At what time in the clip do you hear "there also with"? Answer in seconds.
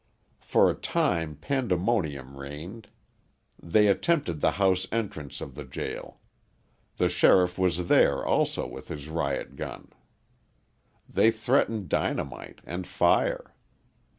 7.87-8.87